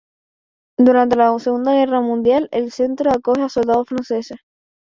[0.79, 4.39] Durante la Segunda Guerra Mundial el centro acoge a soldados franceses.